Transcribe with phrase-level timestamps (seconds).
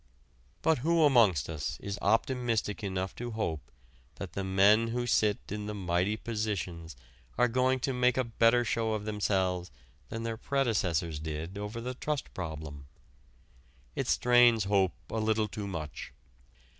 [0.63, 3.69] But who amongst us is optimistic enough to hope
[4.15, 6.95] that the men who sit in the mighty positions
[7.37, 9.69] are going to make a better show of themselves
[10.09, 12.87] than their predecessors did over the trust problem?
[13.95, 16.11] It strains hope a little too much.